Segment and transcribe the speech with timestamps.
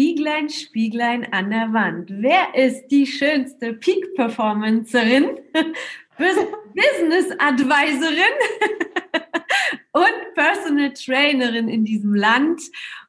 [0.00, 2.08] Spieglein, Spieglein an der Wand.
[2.10, 5.26] Wer ist die schönste Peak-Performancerin,
[6.16, 8.34] Business Advisorin
[9.92, 12.62] und Personal Trainerin in diesem Land?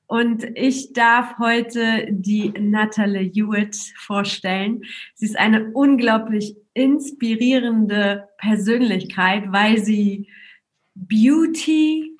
[0.07, 4.81] Und ich darf heute die Natalie Hewitt vorstellen.
[5.15, 10.27] Sie ist eine unglaublich inspirierende Persönlichkeit, weil sie
[10.95, 12.17] Beauty,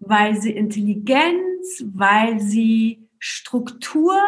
[0.00, 4.20] weil sie Intelligenz, weil sie Struktur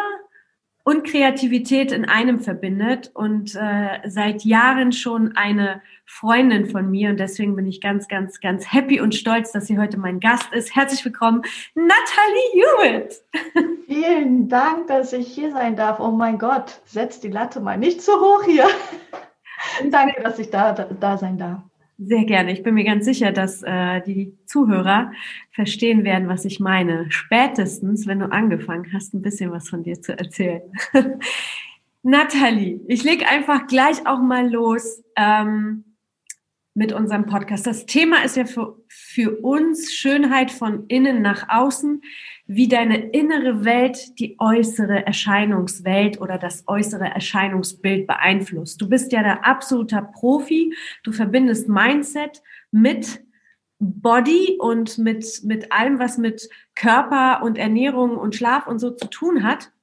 [0.83, 7.19] und Kreativität in einem verbindet und äh, seit Jahren schon eine Freundin von mir und
[7.19, 10.75] deswegen bin ich ganz, ganz, ganz happy und stolz, dass sie heute mein Gast ist.
[10.75, 11.43] Herzlich willkommen,
[11.75, 13.21] Natalie Hewitt.
[13.87, 15.99] Vielen Dank, dass ich hier sein darf.
[15.99, 18.67] Oh mein Gott, setz die Latte mal nicht so hoch hier.
[19.91, 21.68] Danke, dass ich da, da sein darf.
[22.01, 22.53] Sehr gerne.
[22.53, 25.11] Ich bin mir ganz sicher, dass äh, die Zuhörer
[25.51, 27.11] verstehen werden, was ich meine.
[27.11, 30.61] Spätestens, wenn du angefangen hast, ein bisschen was von dir zu erzählen.
[32.01, 35.83] Nathalie, ich leg einfach gleich auch mal los ähm,
[36.79, 37.67] mit unserem Podcast.
[37.67, 42.01] Das Thema ist ja für, für uns Schönheit von innen nach außen
[42.47, 48.81] wie deine innere Welt die äußere Erscheinungswelt oder das äußere Erscheinungsbild beeinflusst.
[48.81, 50.73] Du bist ja der absoluter Profi.
[51.03, 52.41] Du verbindest Mindset
[52.71, 53.25] mit
[53.79, 59.09] Body und mit, mit allem, was mit Körper und Ernährung und Schlaf und so zu
[59.09, 59.73] tun hat.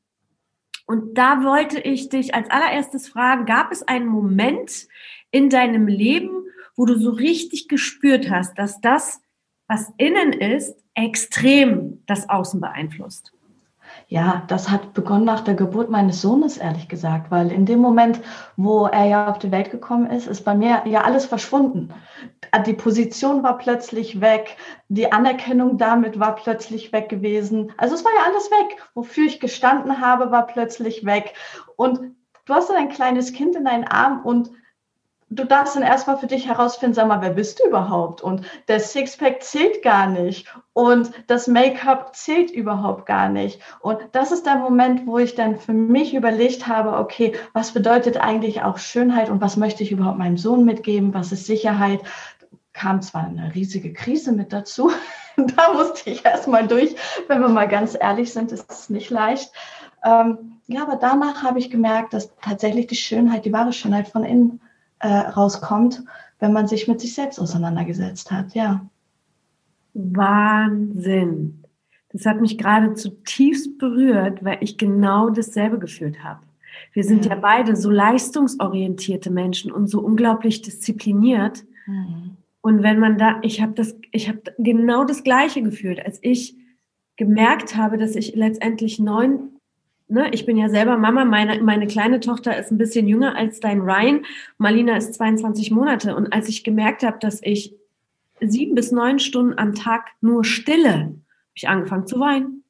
[0.87, 4.89] Und da wollte ich dich als allererstes fragen, gab es einen Moment
[5.31, 6.47] in deinem Leben,
[6.77, 9.21] wo du so richtig gespürt hast, dass das,
[9.67, 13.33] was innen ist, extrem das Außen beeinflusst.
[14.09, 18.21] Ja, das hat begonnen nach der Geburt meines Sohnes, ehrlich gesagt, weil in dem Moment,
[18.57, 21.93] wo er ja auf die Welt gekommen ist, ist bei mir ja alles verschwunden.
[22.67, 24.57] Die Position war plötzlich weg,
[24.89, 27.73] die Anerkennung damit war plötzlich weg gewesen.
[27.79, 28.81] Also es war ja alles weg.
[28.95, 31.35] Wofür ich gestanden habe, war plötzlich weg.
[31.77, 32.15] Und
[32.45, 34.51] du hast dann ein kleines Kind in deinen Arm und
[35.29, 38.21] du darfst dann erstmal für dich herausfinden, sag mal, wer bist du überhaupt?
[38.23, 43.61] Und der Sixpack zählt gar nicht und das Make-up zählt überhaupt gar nicht.
[43.81, 48.19] Und das ist der Moment, wo ich dann für mich überlegt habe, okay, was bedeutet
[48.19, 51.13] eigentlich auch Schönheit und was möchte ich überhaupt meinem Sohn mitgeben?
[51.13, 52.01] Was ist Sicherheit?
[52.73, 54.93] Kam zwar eine riesige Krise mit dazu.
[55.37, 56.95] da musste ich erstmal durch.
[57.27, 59.51] Wenn wir mal ganz ehrlich sind, ist es nicht leicht.
[60.05, 64.25] Ähm, ja, aber danach habe ich gemerkt, dass tatsächlich die Schönheit, die wahre Schönheit von
[64.25, 64.61] innen
[65.07, 66.03] äh, rauskommt,
[66.41, 68.85] wenn man sich mit sich selbst auseinandergesetzt hat, ja.
[69.95, 71.63] Wahnsinn.
[72.13, 76.41] Das hat mich gerade zutiefst berührt, weil ich genau dasselbe gefühlt habe.
[76.93, 81.65] Wir sind ja, ja beide so leistungsorientierte Menschen und so unglaublich diszipliniert.
[81.87, 82.37] Mhm.
[82.61, 86.57] Und wenn man da, ich habe das, ich habe genau das Gleiche gefühlt, als ich
[87.17, 89.56] gemerkt habe, dass ich letztendlich neun
[90.09, 93.61] ne, ich bin ja selber Mama, meine, meine kleine Tochter ist ein bisschen jünger als
[93.61, 94.25] dein Ryan,
[94.59, 97.75] Malina ist 22 Monate und als ich gemerkt habe, dass ich
[98.41, 101.21] sieben bis neun Stunden am Tag nur stille, habe
[101.55, 102.65] ich angefangen zu weinen.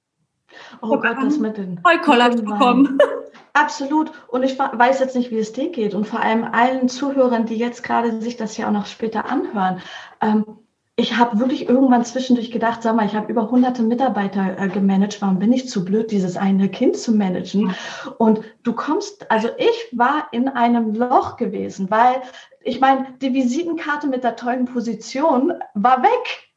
[0.80, 2.98] Oh ich Gott, das mit den Vollkollapse bekommen.
[3.52, 4.12] Absolut.
[4.28, 5.94] Und ich weiß jetzt nicht, wie es dir geht.
[5.94, 9.80] Und vor allem allen Zuhörern, die jetzt gerade sich das ja auch noch später anhören.
[10.20, 10.44] Ähm,
[10.98, 15.20] ich habe wirklich irgendwann zwischendurch gedacht, sag mal, ich habe über hunderte Mitarbeiter äh, gemanagt,
[15.20, 17.74] warum bin ich zu blöd, dieses eine Kind zu managen?
[18.16, 22.22] Und du kommst, also ich war in einem Loch gewesen, weil
[22.62, 26.50] ich meine, die Visitenkarte mit der tollen Position war weg.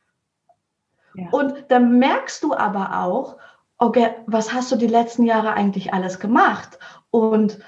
[1.16, 1.28] Ja.
[1.32, 3.36] Und dann merkst du aber auch,
[3.78, 6.80] okay, was hast du die letzten Jahre eigentlich alles gemacht?
[7.12, 7.60] Und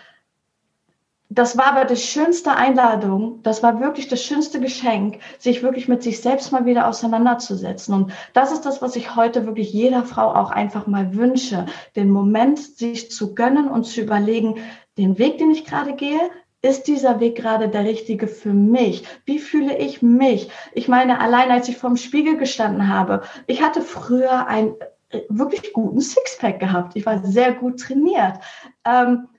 [1.34, 6.04] das war aber die schönste Einladung, das war wirklich das schönste Geschenk, sich wirklich mit
[6.04, 7.96] sich selbst mal wieder auseinanderzusetzen.
[7.96, 12.10] Und das ist das, was ich heute wirklich jeder Frau auch einfach mal wünsche, den
[12.10, 14.58] Moment sich zu gönnen und zu überlegen,
[14.98, 16.20] den Weg, den ich gerade gehe,
[16.62, 19.06] ist dieser Weg gerade der richtige für mich?
[19.24, 20.50] Wie fühle ich mich?
[20.74, 24.76] Ich meine, allein als ich vorm Spiegel gestanden habe, ich hatte früher einen
[25.10, 26.98] äh, wirklich guten Sixpack gehabt.
[26.98, 28.38] Ich war sehr gut trainiert.
[28.86, 29.30] Ähm,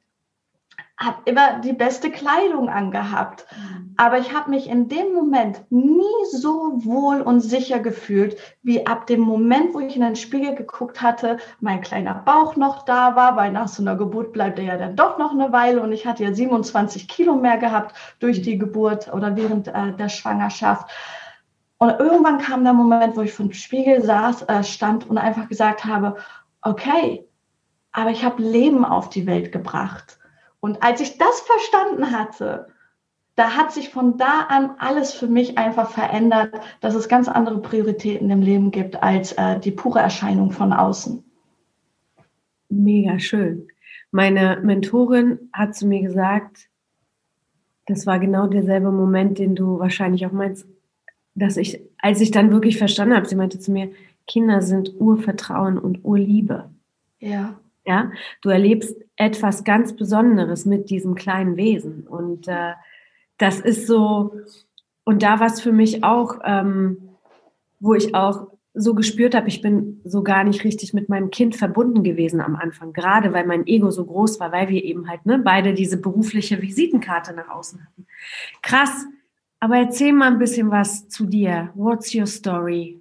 [1.04, 3.46] habe immer die beste Kleidung angehabt.
[3.96, 9.06] Aber ich habe mich in dem Moment nie so wohl und sicher gefühlt, wie ab
[9.06, 13.37] dem Moment, wo ich in den Spiegel geguckt hatte, mein kleiner Bauch noch da war,
[13.37, 16.06] weil nach so einer Geburt bleibt er ja dann doch noch eine Weile und ich
[16.06, 20.90] hatte ja 27 Kilo mehr gehabt durch die Geburt oder während äh, der Schwangerschaft.
[21.78, 25.49] Und irgendwann kam der Moment, wo ich vor dem Spiegel saß, äh, stand und einfach
[25.49, 26.16] gesagt habe,
[26.62, 27.26] okay,
[27.90, 30.19] aber ich habe Leben auf die Welt gebracht.
[30.62, 32.69] Und als ich das verstanden hatte,
[33.35, 37.61] da hat sich von da an alles für mich einfach verändert, dass es ganz andere
[37.61, 41.25] Prioritäten im Leben gibt als äh, die pure Erscheinung von außen.
[42.69, 43.67] Mega schön.
[44.12, 46.69] Meine Mentorin hat zu mir gesagt,
[47.87, 50.69] das war genau derselbe Moment, den du wahrscheinlich auch meinst,
[51.35, 53.91] dass ich, als ich dann wirklich verstanden habe, sie meinte zu mir,
[54.29, 56.70] Kinder sind Urvertrauen und Urliebe.
[57.19, 57.59] Ja.
[57.84, 58.12] Ja,
[58.43, 62.06] du erlebst etwas ganz Besonderes mit diesem kleinen Wesen.
[62.06, 62.73] Und äh,
[63.38, 64.37] das ist so,
[65.05, 67.08] und da war es für mich auch, ähm,
[67.81, 71.56] wo ich auch so gespürt habe, ich bin so gar nicht richtig mit meinem Kind
[71.56, 75.26] verbunden gewesen am Anfang, gerade weil mein Ego so groß war, weil wir eben halt
[75.26, 78.06] ne, beide diese berufliche Visitenkarte nach außen hatten.
[78.62, 79.05] Krass,
[79.61, 81.70] aber erzähl mal ein bisschen was zu dir.
[81.75, 83.00] What's your story?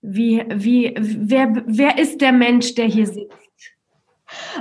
[0.00, 3.32] Wie, wie, wer, wer ist der Mensch, der hier sitzt?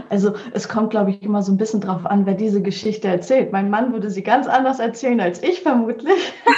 [0.09, 3.51] Also es kommt, glaube ich, immer so ein bisschen drauf an, wer diese Geschichte erzählt.
[3.51, 6.33] Mein Mann würde sie ganz anders erzählen als ich vermutlich.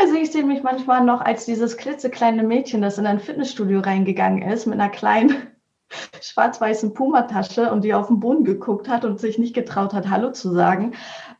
[0.00, 4.40] Also ich sehe mich manchmal noch als dieses klitzekleine Mädchen, das in ein Fitnessstudio reingegangen
[4.40, 5.48] ist mit einer kleinen
[6.22, 10.32] schwarz-weißen Pumatasche und die auf den Boden geguckt hat und sich nicht getraut hat, Hallo
[10.32, 10.94] zu sagen.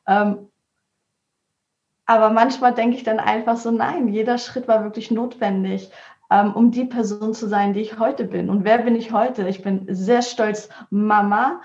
[0.06, 0.50] Ähm,
[2.04, 5.90] aber manchmal denke ich dann einfach so, nein, jeder Schritt war wirklich notwendig.
[6.30, 8.50] Ähm, um die Person zu sein, die ich heute bin.
[8.50, 9.48] Und wer bin ich heute?
[9.48, 11.60] Ich bin sehr stolz, Mama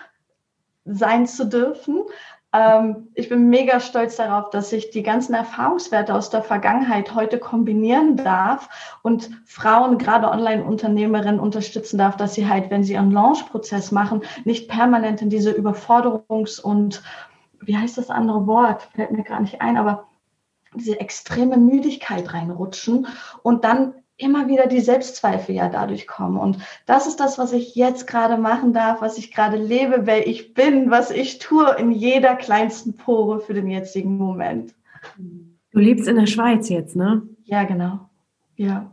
[0.86, 2.04] sein zu dürfen.
[2.52, 7.38] Ähm, ich bin mega stolz darauf, dass ich die ganzen Erfahrungswerte aus der Vergangenheit heute
[7.38, 13.92] kombinieren darf und Frauen, gerade Online-Unternehmerinnen, unterstützen darf, dass sie halt, wenn sie einen Launch-Prozess
[13.92, 17.04] machen, nicht permanent in diese Überforderungs- und,
[17.60, 18.84] wie heißt das andere Wort?
[18.96, 20.08] Fällt mir gar nicht ein, aber
[20.74, 23.08] diese extreme Müdigkeit reinrutschen
[23.44, 26.38] und dann immer wieder die Selbstzweifel ja dadurch kommen.
[26.38, 30.28] Und das ist das, was ich jetzt gerade machen darf, was ich gerade lebe, wer
[30.28, 34.74] ich bin, was ich tue in jeder kleinsten Pore für den jetzigen Moment.
[35.72, 37.24] Du lebst in der Schweiz jetzt, ne?
[37.44, 38.10] Ja, genau.
[38.56, 38.92] Ja.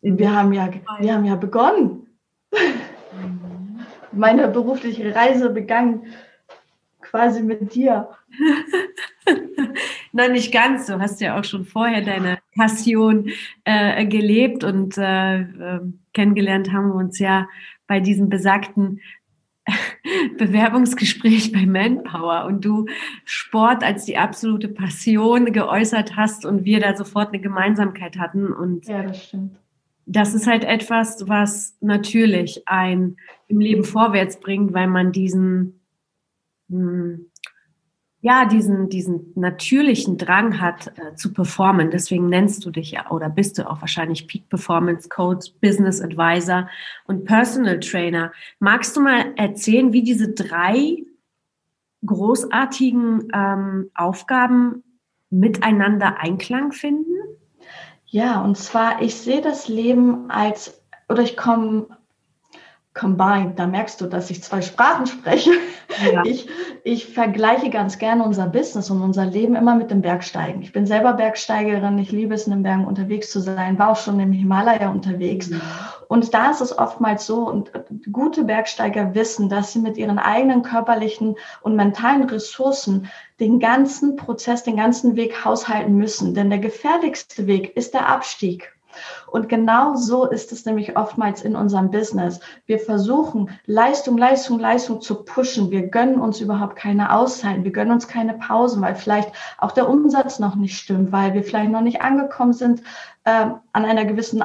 [0.00, 0.70] Wir haben ja,
[1.00, 2.06] wir haben ja begonnen.
[4.12, 6.04] Meine berufliche Reise begann
[7.00, 8.10] quasi mit dir.
[10.12, 10.86] Nein, nicht ganz.
[10.86, 13.30] Du hast ja auch schon vorher deine Passion
[13.64, 15.80] äh, gelebt und äh, äh,
[16.12, 17.48] kennengelernt haben wir uns ja
[17.86, 19.00] bei diesem besagten
[20.38, 22.86] Bewerbungsgespräch bei Manpower und du
[23.24, 28.52] Sport als die absolute Passion geäußert hast und wir da sofort eine Gemeinsamkeit hatten.
[28.52, 29.56] Und ja, das stimmt.
[30.08, 33.16] Das ist halt etwas, was natürlich ein
[33.48, 35.80] im Leben vorwärts bringt, weil man diesen
[36.70, 37.26] hm,
[38.26, 41.92] ja, diesen, diesen natürlichen Drang hat äh, zu performen.
[41.92, 46.68] Deswegen nennst du dich ja oder bist du auch wahrscheinlich Peak Performance Coach, Business Advisor
[47.06, 48.32] und Personal Trainer.
[48.58, 51.04] Magst du mal erzählen, wie diese drei
[52.04, 54.82] großartigen ähm, Aufgaben
[55.30, 57.14] miteinander Einklang finden?
[58.06, 61.95] Ja, und zwar, ich sehe das Leben als, oder ich komme
[62.96, 65.50] combined, da merkst du, dass ich zwei Sprachen spreche.
[66.12, 66.24] Ja.
[66.24, 66.48] Ich,
[66.82, 70.62] ich vergleiche ganz gerne unser Business und unser Leben immer mit dem Bergsteigen.
[70.62, 73.96] Ich bin selber Bergsteigerin, ich liebe es, in den Bergen unterwegs zu sein, war auch
[73.96, 75.50] schon im Himalaya unterwegs.
[75.50, 75.60] Mhm.
[76.08, 77.70] Und da ist es oftmals so, und
[78.10, 83.08] gute Bergsteiger wissen, dass sie mit ihren eigenen körperlichen und mentalen Ressourcen
[83.40, 86.34] den ganzen Prozess, den ganzen Weg haushalten müssen.
[86.34, 88.75] Denn der gefährlichste Weg ist der Abstieg.
[89.26, 92.40] Und genau so ist es nämlich oftmals in unserem Business.
[92.66, 95.70] Wir versuchen, Leistung, Leistung, Leistung zu pushen.
[95.70, 97.64] Wir gönnen uns überhaupt keine Auszeiten.
[97.64, 101.42] Wir gönnen uns keine Pausen, weil vielleicht auch der Umsatz noch nicht stimmt, weil wir
[101.42, 102.82] vielleicht noch nicht angekommen sind
[103.24, 104.44] äh, an einer gewissen äh,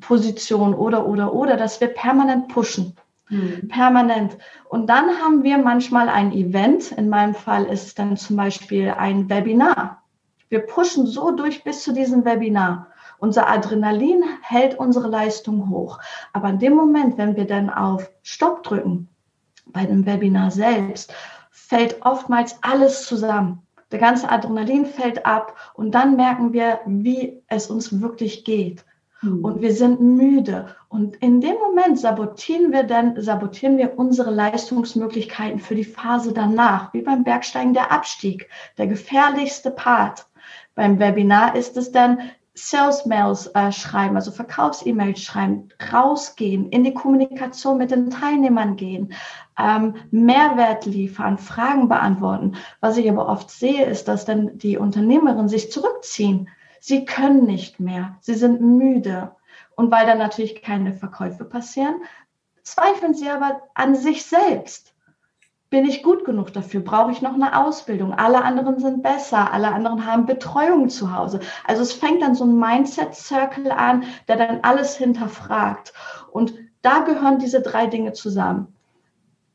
[0.00, 2.94] Position oder, oder, oder, dass wir permanent pushen.
[3.28, 3.68] Hm.
[3.68, 4.38] Permanent.
[4.68, 6.92] Und dann haben wir manchmal ein Event.
[6.92, 10.02] In meinem Fall ist es dann zum Beispiel ein Webinar.
[10.48, 12.88] Wir pushen so durch bis zu diesem Webinar.
[13.18, 15.98] Unser Adrenalin hält unsere Leistung hoch.
[16.32, 19.08] Aber in dem Moment, wenn wir dann auf Stopp drücken,
[19.66, 21.12] bei dem Webinar selbst,
[21.50, 23.62] fällt oftmals alles zusammen.
[23.90, 28.84] Der ganze Adrenalin fällt ab und dann merken wir, wie es uns wirklich geht.
[29.22, 29.44] Mhm.
[29.44, 30.76] Und wir sind müde.
[30.88, 36.92] Und in dem Moment sabotieren wir dann, sabotieren wir unsere Leistungsmöglichkeiten für die Phase danach,
[36.92, 40.26] wie beim Bergsteigen der Abstieg, der gefährlichste Part.
[40.74, 42.20] Beim Webinar ist es dann
[42.58, 49.12] Sales Mails äh, schreiben, also Verkaufs-E-Mails schreiben, rausgehen, in die Kommunikation mit den Teilnehmern gehen,
[49.58, 52.56] ähm, Mehrwert liefern, Fragen beantworten.
[52.80, 56.48] Was ich aber oft sehe, ist, dass dann die Unternehmerinnen sich zurückziehen.
[56.80, 59.32] Sie können nicht mehr, sie sind müde.
[59.76, 62.02] Und weil dann natürlich keine Verkäufe passieren,
[62.62, 64.94] zweifeln sie aber an sich selbst.
[65.70, 66.80] Bin ich gut genug dafür?
[66.80, 68.14] Brauche ich noch eine Ausbildung?
[68.14, 69.52] Alle anderen sind besser.
[69.52, 71.40] Alle anderen haben Betreuung zu Hause.
[71.66, 75.92] Also es fängt dann so ein Mindset-Circle an, der dann alles hinterfragt.
[76.30, 78.74] Und da gehören diese drei Dinge zusammen.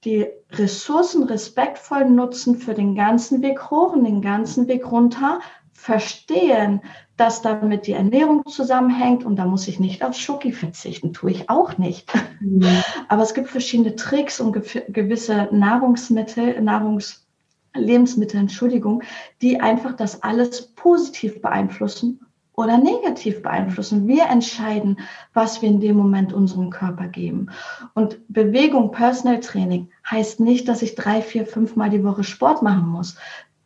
[0.04, 5.40] Die Ressourcen respektvoll nutzen für den ganzen Weg hoch und den ganzen Weg runter,
[5.84, 6.82] verstehen,
[7.18, 11.50] dass damit die Ernährung zusammenhängt und da muss ich nicht auf Schoki verzichten, tue ich
[11.50, 12.10] auch nicht.
[12.40, 12.66] Mhm.
[13.10, 17.28] Aber es gibt verschiedene Tricks und gewisse Nahrungsmittel, Nahrungs
[17.76, 19.04] Lebensmittel, Entschuldigung,
[19.42, 22.22] die einfach das alles positiv beeinflussen
[22.54, 24.08] oder negativ beeinflussen.
[24.08, 25.00] Wir entscheiden,
[25.34, 27.50] was wir in dem Moment unserem Körper geben.
[27.94, 32.62] Und Bewegung, Personal Training heißt nicht, dass ich drei, vier, fünf Mal die Woche Sport
[32.62, 33.18] machen muss.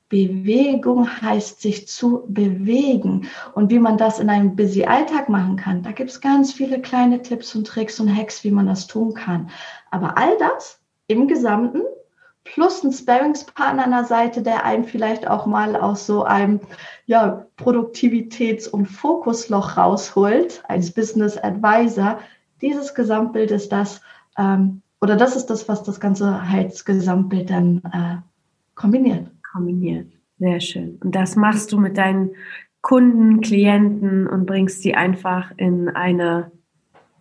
[0.09, 3.27] Bewegung heißt sich zu bewegen.
[3.53, 6.81] Und wie man das in einem busy Alltag machen kann, da gibt es ganz viele
[6.81, 9.49] kleine Tipps und Tricks und Hacks, wie man das tun kann.
[9.91, 11.81] Aber all das im Gesamten
[12.45, 16.61] plus ein Sparringspartner an der Seite, der einen vielleicht auch mal aus so einem
[17.05, 22.19] ja, Produktivitäts- und Fokusloch rausholt, als Business Advisor.
[22.61, 23.99] Dieses Gesamtbild ist das,
[24.37, 28.15] ähm, oder das ist das, was das ganze Heilsgesamtbild dann äh,
[28.75, 30.07] kombiniert kombiniert.
[30.39, 30.99] Sehr schön.
[31.03, 32.31] Und das machst du mit deinen
[32.81, 36.51] Kunden, Klienten und bringst sie einfach in eine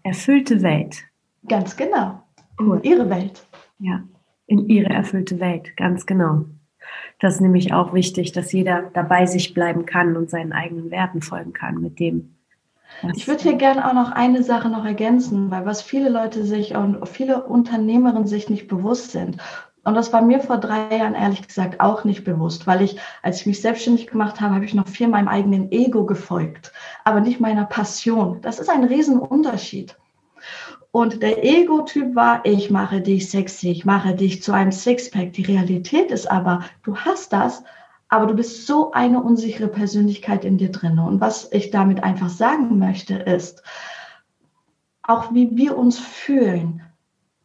[0.03, 1.03] erfüllte Welt.
[1.49, 2.23] Ganz genau.
[2.61, 2.81] In cool.
[2.83, 3.47] ihre Welt.
[3.79, 4.03] Ja,
[4.47, 5.77] in ihre erfüllte Welt.
[5.77, 6.45] Ganz genau.
[7.21, 11.23] Das ist nämlich auch wichtig, dass jeder dabei sich bleiben kann und seinen eigenen Werten
[11.23, 12.37] folgen kann mit dem.
[13.15, 16.77] Ich würde hier gerne auch noch eine Sache noch ergänzen, weil was viele Leute sich
[16.77, 19.39] und viele Unternehmerinnen sich nicht bewusst sind.
[19.87, 23.41] Und das war mir vor drei Jahren ehrlich gesagt auch nicht bewusst, weil ich, als
[23.41, 26.73] ich mich selbstständig gemacht habe, habe ich noch viel meinem eigenen Ego gefolgt,
[27.05, 28.41] aber nicht meiner Passion.
[28.41, 29.97] Das ist ein Riesenunterschied.
[30.91, 35.33] Und der Ego-Typ war, ich mache dich sexy, ich mache dich zu einem Sixpack.
[35.35, 37.63] Die Realität ist aber, du hast das,
[38.09, 40.99] aber du bist so eine unsichere Persönlichkeit in dir drin.
[40.99, 43.63] Und was ich damit einfach sagen möchte, ist,
[45.05, 46.83] auch wie wir uns fühlen,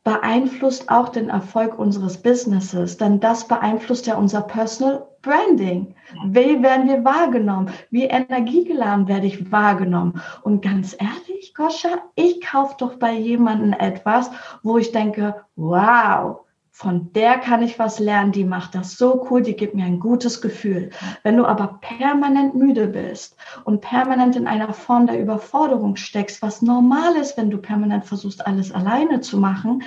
[0.03, 5.93] beeinflusst auch den Erfolg unseres Businesses, denn das beeinflusst ja unser Personal Branding.
[6.25, 7.69] Wie werden wir wahrgenommen?
[7.91, 10.19] Wie energiegeladen werde ich wahrgenommen?
[10.41, 14.31] Und ganz ehrlich, Goscha, ich kaufe doch bei jemandem etwas,
[14.63, 16.39] wo ich denke, wow,
[16.81, 19.99] von der kann ich was lernen, die macht das so cool, die gibt mir ein
[19.99, 20.89] gutes Gefühl.
[21.21, 26.63] Wenn du aber permanent müde bist und permanent in einer Form der Überforderung steckst, was
[26.63, 29.83] normal ist, wenn du permanent versuchst, alles alleine zu machen,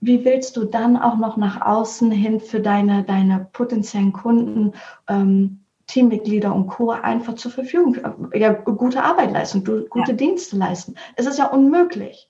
[0.00, 4.72] wie willst du dann auch noch nach außen hin für deine, deine potenziellen Kunden,
[5.08, 6.90] ähm, Teammitglieder und Co.
[6.90, 7.98] einfach zur Verfügung,
[8.32, 10.16] äh, ja, gute Arbeit leisten, gute ja.
[10.16, 10.96] Dienste leisten?
[11.14, 12.28] Es ist ja unmöglich.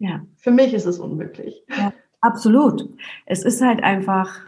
[0.00, 0.22] Ja.
[0.34, 1.62] Für mich ist es unmöglich.
[1.68, 1.92] Ja.
[2.24, 2.88] Absolut.
[3.26, 4.40] Es ist halt einfach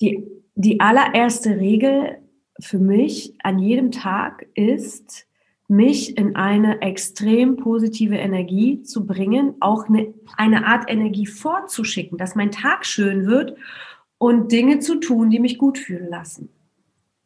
[0.00, 0.26] die,
[0.56, 2.18] die allererste Regel
[2.58, 5.28] für mich an jedem Tag ist,
[5.68, 12.34] mich in eine extrem positive Energie zu bringen, auch eine, eine Art Energie vorzuschicken, dass
[12.34, 13.56] mein Tag schön wird
[14.18, 16.48] und Dinge zu tun, die mich gut fühlen lassen.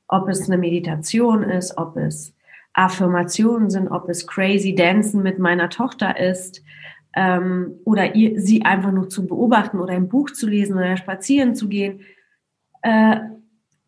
[0.08, 2.34] Ob es eine Meditation ist, ob es
[2.74, 6.62] Affirmationen sind, ob es crazy Dancen mit meiner Tochter ist,
[7.16, 11.54] ähm, oder ihr, sie einfach nur zu beobachten oder ein Buch zu lesen oder spazieren
[11.54, 12.00] zu gehen,
[12.83, 13.16] äh,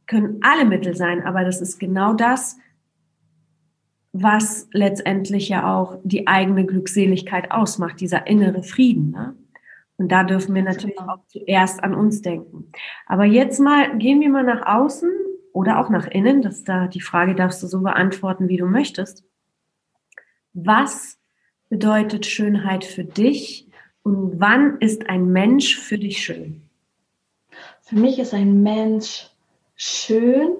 [0.06, 2.56] können alle Mittel sein, aber das ist genau das,
[4.12, 9.10] was letztendlich ja auch die eigene Glückseligkeit ausmacht, dieser innere Frieden.
[9.10, 9.34] Ne?
[9.98, 12.70] Und da dürfen wir natürlich auch zuerst an uns denken.
[13.06, 15.10] Aber jetzt mal gehen wir mal nach außen
[15.52, 16.42] oder auch nach innen.
[16.42, 19.24] Das da die Frage darfst du so beantworten, wie du möchtest.
[20.52, 21.15] Was
[21.68, 23.66] bedeutet Schönheit für dich
[24.02, 26.62] und wann ist ein Mensch für dich schön?
[27.80, 29.30] Für mich ist ein Mensch
[29.74, 30.50] schön,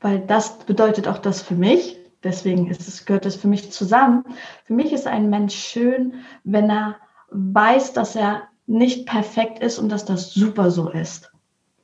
[0.00, 1.98] weil das bedeutet auch das für mich.
[2.22, 4.24] Deswegen ist es, gehört es für mich zusammen.
[4.64, 6.14] Für mich ist ein Mensch schön,
[6.44, 6.96] wenn er
[7.30, 11.32] weiß, dass er nicht perfekt ist und dass das super so ist.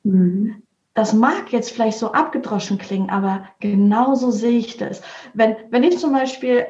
[0.05, 0.63] Mhm.
[0.95, 5.03] Das mag jetzt vielleicht so abgedroschen klingen, aber genauso sehe ich das.
[5.35, 6.67] Wenn, wenn ich zum Beispiel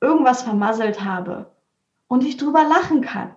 [0.00, 1.52] irgendwas vermasselt habe
[2.08, 3.34] und ich drüber lachen kann,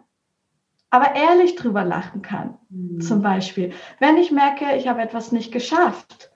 [0.90, 3.02] aber ehrlich drüber lachen kann, mhm.
[3.02, 6.32] zum Beispiel, wenn ich merke, ich habe etwas nicht geschafft,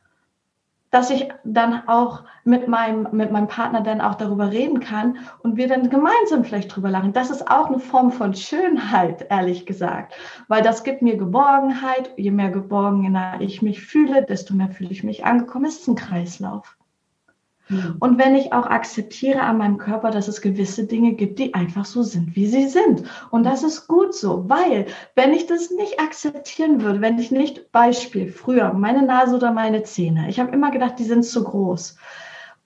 [0.94, 5.58] dass ich dann auch mit meinem, mit meinem Partner dann auch darüber reden kann und
[5.58, 7.13] wir dann gemeinsam vielleicht drüber lachen.
[7.13, 10.13] Das ist auch eine Form von Schönheit, ehrlich gesagt,
[10.48, 12.13] weil das gibt mir Geborgenheit.
[12.15, 15.65] Je mehr geborgener ich mich fühle, desto mehr fühle ich mich angekommen.
[15.65, 16.77] Es ist ein Kreislauf.
[17.70, 17.96] Mhm.
[18.00, 21.86] Und wenn ich auch akzeptiere an meinem Körper, dass es gewisse Dinge gibt, die einfach
[21.86, 23.03] so sind, wie sie sind.
[23.32, 27.72] Und das ist gut so, weil wenn ich das nicht akzeptieren würde, wenn ich nicht,
[27.72, 31.98] Beispiel, früher, meine Nase oder meine Zähne, ich habe immer gedacht, die sind zu groß.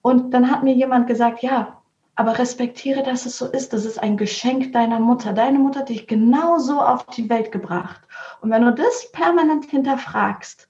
[0.01, 1.77] Und dann hat mir jemand gesagt, ja,
[2.15, 3.73] aber respektiere, dass es so ist.
[3.73, 5.33] Das ist ein Geschenk deiner Mutter.
[5.33, 8.01] Deine Mutter hat dich genauso auf die Welt gebracht.
[8.41, 10.66] Und wenn du das permanent hinterfragst,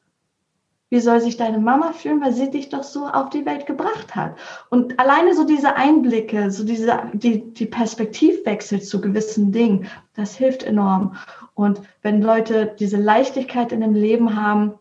[0.89, 4.15] wie soll sich deine Mama fühlen, weil sie dich doch so auf die Welt gebracht
[4.15, 4.37] hat?
[4.69, 10.63] Und alleine so diese Einblicke, so diese, die, die Perspektivwechsel zu gewissen Dingen, das hilft
[10.63, 11.17] enorm.
[11.55, 14.75] Und wenn Leute diese Leichtigkeit in dem Leben haben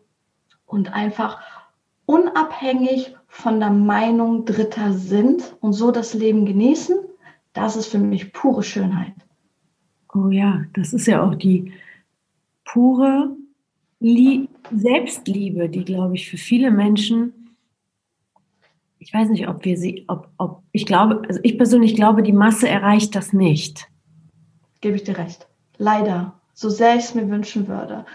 [0.65, 1.41] und einfach
[2.05, 6.97] unabhängig von der Meinung Dritter sind und so das Leben genießen,
[7.51, 9.13] das ist für mich pure Schönheit.
[10.13, 11.73] Oh ja, das ist ja auch die
[12.63, 13.36] pure
[13.99, 17.55] Lie Selbstliebe, die, glaube ich, für viele Menschen,
[18.99, 22.33] ich weiß nicht, ob wir sie, ob, ob, ich glaube, also ich persönlich glaube, die
[22.33, 23.87] Masse erreicht das nicht.
[24.81, 25.47] Gebe ich dir recht.
[25.77, 28.05] Leider, so sehr ich es mir wünschen würde.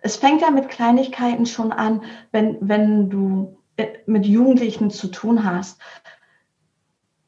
[0.00, 5.44] Es fängt ja mit Kleinigkeiten schon an, wenn, wenn du äh, mit Jugendlichen zu tun
[5.44, 5.80] hast.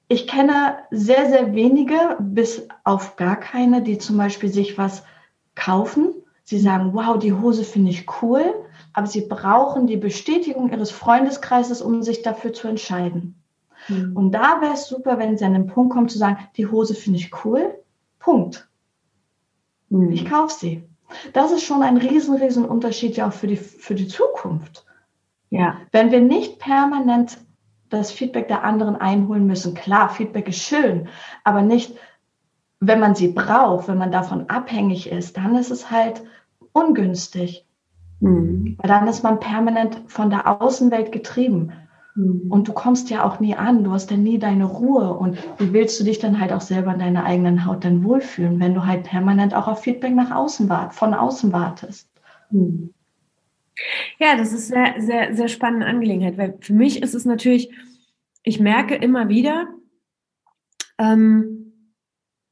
[0.08, 5.04] Ich kenne sehr, sehr wenige, bis auf gar keine, die zum Beispiel sich was
[5.54, 6.21] kaufen
[6.52, 8.44] Sie sagen, wow, die Hose finde ich cool,
[8.92, 13.42] aber sie brauchen die Bestätigung ihres Freundeskreises, um sich dafür zu entscheiden.
[13.88, 14.14] Mhm.
[14.14, 16.94] Und da wäre es super, wenn sie an den Punkt kommen zu sagen, die Hose
[16.94, 17.74] finde ich cool,
[18.18, 18.68] Punkt.
[19.88, 20.12] Mhm.
[20.12, 20.86] Ich kaufe sie.
[21.32, 24.84] Das ist schon ein riesen, riesen Unterschied ja auch für die, für die Zukunft.
[25.48, 25.78] Ja.
[25.90, 27.38] Wenn wir nicht permanent
[27.88, 31.08] das Feedback der anderen einholen müssen, klar, Feedback ist schön,
[31.44, 31.96] aber nicht
[32.84, 36.20] wenn man sie braucht, wenn man davon abhängig ist, dann ist es halt
[36.72, 37.66] ungünstig.
[38.20, 38.76] Mhm.
[38.78, 41.72] Weil dann ist man permanent von der Außenwelt getrieben.
[42.14, 42.50] Mhm.
[42.50, 45.12] Und du kommst ja auch nie an, du hast ja nie deine Ruhe.
[45.14, 48.60] Und wie willst du dich dann halt auch selber in deiner eigenen Haut dann wohlfühlen,
[48.60, 52.08] wenn du halt permanent auch auf Feedback nach außen wart, von außen wartest?
[52.50, 52.92] Mhm.
[54.18, 57.72] Ja, das ist sehr, sehr, sehr spannende Angelegenheit, weil für mich ist es natürlich,
[58.42, 59.68] ich merke immer wieder,
[60.98, 61.61] ähm,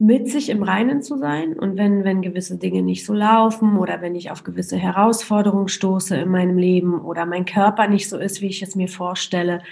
[0.01, 1.53] mit sich im Reinen zu sein.
[1.59, 6.17] Und wenn, wenn gewisse Dinge nicht so laufen oder wenn ich auf gewisse Herausforderungen stoße
[6.17, 9.63] in meinem Leben oder mein Körper nicht so ist, wie ich es mir vorstelle,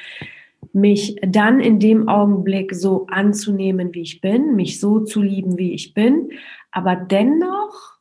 [0.75, 5.73] mich dann in dem Augenblick so anzunehmen, wie ich bin, mich so zu lieben, wie
[5.73, 6.31] ich bin,
[6.71, 7.97] aber dennoch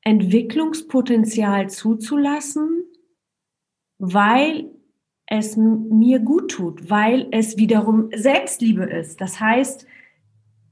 [0.00, 2.84] Entwicklungspotenzial zuzulassen,
[3.98, 4.70] weil
[5.26, 9.20] es mir gut tut, weil es wiederum Selbstliebe ist.
[9.20, 9.86] Das heißt,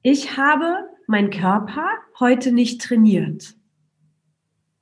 [0.03, 1.89] ich habe meinen Körper
[2.21, 3.57] heute nicht trainiert.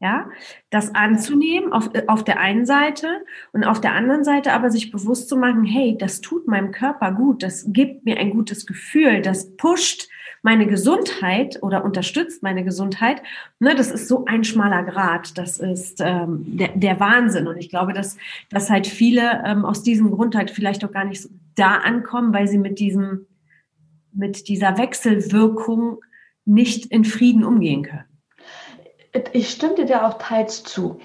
[0.00, 0.28] Ja,
[0.70, 5.28] das anzunehmen auf, auf der einen Seite und auf der anderen Seite aber sich bewusst
[5.28, 9.56] zu machen, hey, das tut meinem Körper gut, das gibt mir ein gutes Gefühl, das
[9.56, 10.08] pusht
[10.42, 13.22] meine Gesundheit oder unterstützt meine Gesundheit,
[13.60, 15.38] ne, das ist so ein schmaler Grad.
[15.38, 17.46] Das ist ähm, der, der Wahnsinn.
[17.46, 18.16] Und ich glaube, dass,
[18.50, 22.32] dass halt viele ähm, aus diesem Grund halt vielleicht auch gar nicht so da ankommen,
[22.32, 23.26] weil sie mit diesem,
[24.12, 25.98] mit dieser Wechselwirkung
[26.44, 28.04] nicht in Frieden umgehen können.
[29.32, 30.98] Ich stimme dir auch teils zu.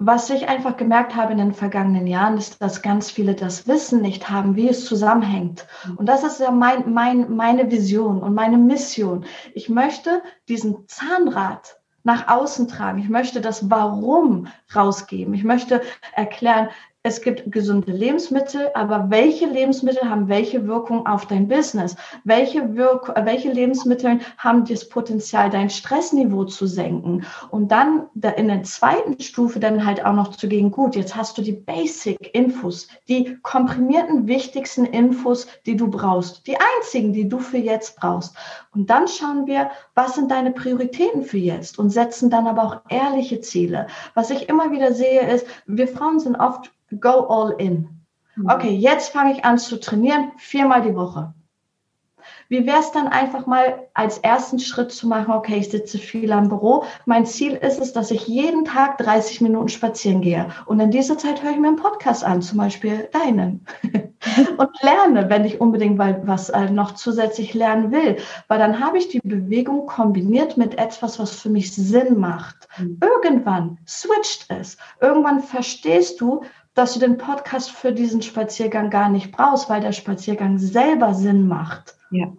[0.00, 4.00] Was ich einfach gemerkt habe in den vergangenen Jahren, ist, dass ganz viele das Wissen
[4.00, 5.66] nicht haben, wie es zusammenhängt.
[5.96, 9.24] Und das ist ja mein, mein, meine Vision und meine Mission.
[9.54, 13.00] Ich möchte diesen Zahnrad nach außen tragen.
[13.00, 15.34] Ich möchte das Warum rausgeben.
[15.34, 15.82] Ich möchte
[16.14, 16.68] erklären,
[17.08, 21.96] es gibt gesunde Lebensmittel, aber welche Lebensmittel haben welche Wirkung auf dein Business?
[22.24, 27.24] Welche, Wirk welche Lebensmittel haben das Potenzial, dein Stressniveau zu senken?
[27.50, 31.38] Und dann in der zweiten Stufe dann halt auch noch zu gehen, gut, jetzt hast
[31.38, 37.56] du die Basic-Infos, die komprimierten wichtigsten Infos, die du brauchst, die einzigen, die du für
[37.56, 38.36] jetzt brauchst.
[38.74, 42.76] Und dann schauen wir, was sind deine Prioritäten für jetzt und setzen dann aber auch
[42.90, 43.86] ehrliche Ziele.
[44.12, 47.88] Was ich immer wieder sehe, ist, wir Frauen sind oft go all in.
[48.36, 48.48] Mhm.
[48.48, 51.34] Okay, jetzt fange ich an zu trainieren, viermal die Woche.
[52.48, 56.32] Wie wäre es dann einfach mal als ersten Schritt zu machen, okay, ich sitze viel
[56.32, 56.84] am Büro.
[57.04, 60.48] Mein Ziel ist es, dass ich jeden Tag 30 Minuten spazieren gehe.
[60.64, 63.66] Und in dieser Zeit höre ich mir einen Podcast an, zum Beispiel deinen.
[64.56, 68.16] und lerne, wenn ich unbedingt was äh, noch zusätzlich lernen will.
[68.48, 72.68] Weil dann habe ich die Bewegung kombiniert mit etwas, was für mich Sinn macht.
[72.78, 72.98] Mhm.
[73.02, 74.78] Irgendwann switcht es.
[75.00, 76.42] Irgendwann verstehst du,
[76.78, 81.48] dass du den Podcast für diesen Spaziergang gar nicht brauchst, weil der Spaziergang selber Sinn
[81.48, 81.96] macht.
[82.10, 82.32] Ja.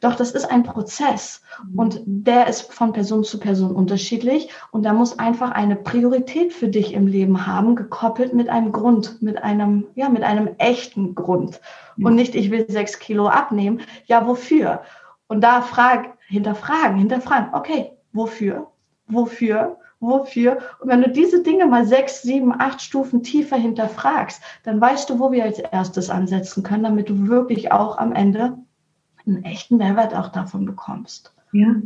[0.00, 1.78] Doch das ist ein Prozess mhm.
[1.78, 6.68] und der ist von Person zu Person unterschiedlich und da muss einfach eine Priorität für
[6.68, 11.60] dich im Leben haben, gekoppelt mit einem Grund, mit einem, ja, mit einem echten Grund
[11.98, 12.06] ja.
[12.06, 13.82] und nicht, ich will sechs Kilo abnehmen.
[14.06, 14.80] Ja, wofür?
[15.28, 18.68] Und da frag, hinterfragen, hinterfragen, okay, wofür?
[19.06, 19.76] Wofür?
[20.02, 20.58] Wofür.
[20.80, 25.18] Und wenn du diese Dinge mal sechs, sieben, acht Stufen tiefer hinterfragst, dann weißt du,
[25.18, 28.58] wo wir als erstes ansetzen können, damit du wirklich auch am Ende
[29.26, 31.32] einen echten Mehrwert auch davon bekommst.
[31.52, 31.76] Ja.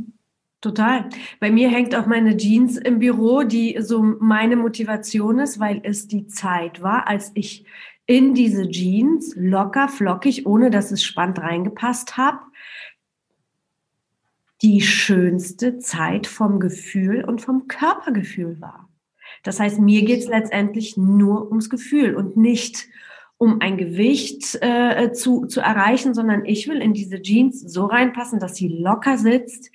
[0.62, 1.10] Total.
[1.38, 6.08] Bei mir hängt auch meine Jeans im Büro, die so meine Motivation ist, weil es
[6.08, 7.66] die Zeit war, als ich
[8.06, 12.38] in diese Jeans locker, flockig, ohne dass es spannend reingepasst habe,
[14.62, 18.88] die schönste Zeit vom Gefühl und vom Körpergefühl war.
[19.42, 22.88] Das heißt, mir geht es letztendlich nur ums Gefühl und nicht
[23.38, 28.40] um ein Gewicht äh, zu, zu erreichen, sondern ich will in diese Jeans so reinpassen,
[28.40, 29.70] dass sie locker sitzt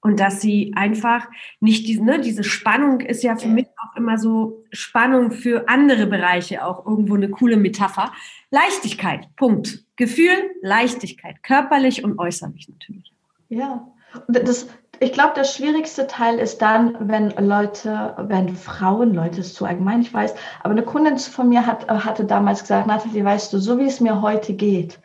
[0.00, 1.26] und dass sie einfach
[1.60, 6.06] nicht diese, ne, diese Spannung ist ja für mich auch immer so Spannung für andere
[6.06, 8.12] Bereiche auch irgendwo eine coole Metapher.
[8.50, 9.84] Leichtigkeit, Punkt.
[9.96, 13.12] Gefühl, Leichtigkeit, körperlich und äußerlich natürlich.
[13.48, 13.93] Ja,
[14.28, 14.68] das,
[15.00, 20.02] ich glaube, der schwierigste Teil ist dann, wenn Leute, wenn Frauen, Leute ist zu allgemein,
[20.02, 23.78] ich weiß, aber eine Kundin von mir hat, hatte damals gesagt, Nathalie, weißt du, so
[23.78, 25.00] wie es mir heute geht,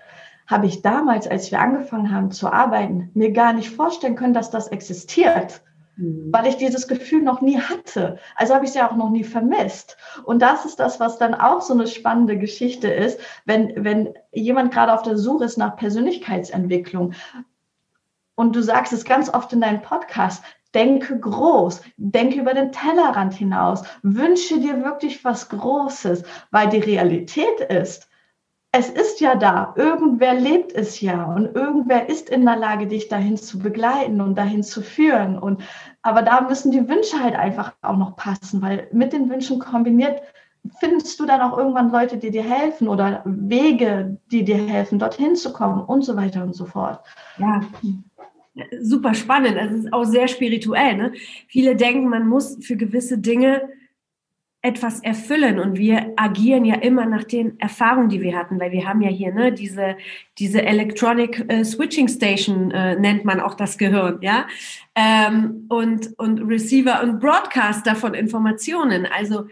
[0.48, 4.50] habe ich damals, als wir angefangen haben zu arbeiten, mir gar nicht vorstellen können, dass
[4.50, 5.62] das existiert,
[5.96, 6.30] mhm.
[6.32, 8.18] weil ich dieses Gefühl noch nie hatte.
[8.36, 9.98] Also habe ich es ja auch noch nie vermisst.
[10.24, 14.74] Und das ist das, was dann auch so eine spannende Geschichte ist, wenn, wenn jemand
[14.74, 17.14] gerade auf der Suche ist nach Persönlichkeitsentwicklung
[18.40, 20.42] und du sagst es ganz oft in deinem Podcast,
[20.74, 27.60] denke groß, denke über den Tellerrand hinaus, wünsche dir wirklich was Großes, weil die Realität
[27.70, 28.08] ist,
[28.72, 33.10] es ist ja da, irgendwer lebt es ja und irgendwer ist in der Lage, dich
[33.10, 35.38] dahin zu begleiten und dahin zu führen.
[35.38, 35.62] Und
[36.02, 40.22] aber da müssen die Wünsche halt einfach auch noch passen, weil mit den Wünschen kombiniert
[40.80, 45.36] findest du dann auch irgendwann Leute, die dir helfen oder Wege, die dir helfen, dorthin
[45.36, 47.04] zu kommen und so weiter und so fort.
[47.38, 47.62] Ja,
[48.82, 49.58] super spannend.
[49.58, 50.96] Also es ist auch sehr spirituell.
[50.96, 51.14] Ne?
[51.48, 53.70] Viele denken, man muss für gewisse Dinge
[54.62, 58.86] etwas erfüllen und wir agieren ja immer nach den Erfahrungen, die wir hatten, weil wir
[58.86, 59.96] haben ja hier ne, diese,
[60.38, 64.48] diese Electronic äh, Switching Station äh, nennt man auch das Gehirn, ja,
[64.96, 69.06] ähm, und, und Receiver und Broadcaster von Informationen.
[69.06, 69.46] Also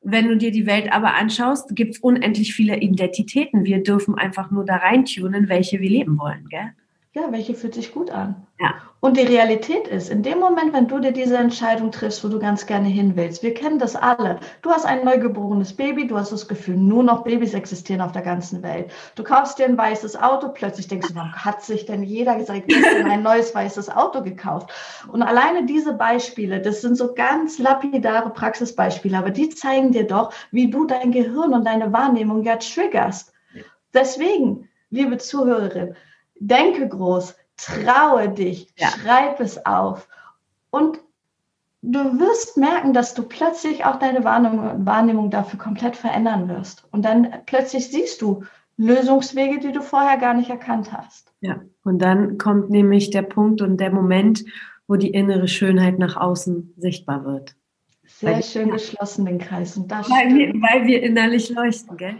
[0.00, 3.64] wenn du dir die Welt aber anschaust, gibt es unendlich viele Identitäten.
[3.64, 6.72] Wir dürfen einfach nur da reintunen, welche wir leben wollen, gell?
[7.18, 8.46] Ja, welche fühlt sich gut an?
[8.60, 8.74] Ja.
[9.00, 12.38] Und die Realität ist, in dem Moment, wenn du dir diese Entscheidung triffst, wo du
[12.38, 14.38] ganz gerne hin willst, wir kennen das alle.
[14.62, 18.22] Du hast ein neugeborenes Baby, du hast das Gefühl, nur noch Babys existieren auf der
[18.22, 18.92] ganzen Welt.
[19.16, 22.72] Du kaufst dir ein weißes Auto, plötzlich denkst du, warum hat sich denn jeder gesagt,
[23.04, 24.70] ein neues weißes Auto gekauft?
[25.10, 30.32] Und alleine diese Beispiele, das sind so ganz lapidare Praxisbeispiele, aber die zeigen dir doch,
[30.52, 33.32] wie du dein Gehirn und deine Wahrnehmung ja triggerst.
[33.92, 35.96] Deswegen, liebe Zuhörerin,
[36.40, 38.88] denke groß, traue dich, ja.
[38.88, 40.08] schreib es auf
[40.70, 41.00] und
[41.82, 46.84] du wirst merken, dass du plötzlich auch deine Wahrnehmung, Wahrnehmung dafür komplett verändern wirst.
[46.90, 48.44] Und dann plötzlich siehst du
[48.76, 51.32] Lösungswege, die du vorher gar nicht erkannt hast.
[51.40, 54.44] Ja, und dann kommt nämlich der Punkt und der Moment,
[54.86, 57.56] wo die innere Schönheit nach außen sichtbar wird.
[58.20, 59.76] Sehr schön geschlossen, den Kreis.
[59.76, 61.96] Und das weil, wir, weil wir innerlich leuchten.
[61.96, 62.16] Gell?